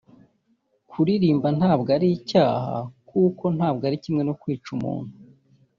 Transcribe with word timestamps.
Kuririmba 0.89 1.47
ntabwo 1.57 1.89
ari 1.97 2.07
icyaha 2.17 2.75
kuko 3.09 3.43
ntabwo 3.57 3.83
ari 3.89 3.97
kimwe 4.03 4.21
no 4.27 4.33
kwica 4.41 4.67
umuntu 4.77 5.13